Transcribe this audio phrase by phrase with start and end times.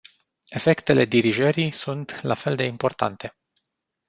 [0.49, 3.35] Efectele dirijării sunt la fel de importante.